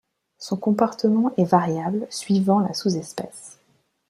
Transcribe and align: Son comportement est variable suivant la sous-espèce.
Son 0.39 0.57
comportement 0.57 1.31
est 1.37 1.43
variable 1.43 2.07
suivant 2.09 2.59
la 2.59 2.73
sous-espèce. 2.73 3.59